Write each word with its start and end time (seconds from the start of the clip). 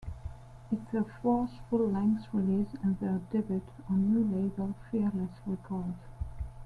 It's 0.71 0.81
their 0.91 1.03
fourth 1.21 1.51
full-length 1.69 2.29
release 2.33 2.73
and 2.81 2.99
their 2.99 3.21
debut 3.31 3.61
on 3.87 4.11
new 4.11 4.35
label 4.35 4.73
Fearless 4.89 5.29
Records. 5.45 5.99